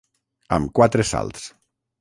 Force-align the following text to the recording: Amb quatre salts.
Amb 0.57 0.73
quatre 0.79 1.07
salts. 1.13 1.47